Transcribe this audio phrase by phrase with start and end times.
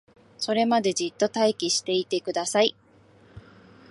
[0.39, 2.75] それまでじっと待機していてください